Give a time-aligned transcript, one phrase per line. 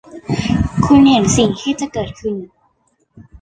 [0.85, 2.35] คุณเห็นสิ่งที่จะเกิดขึ้น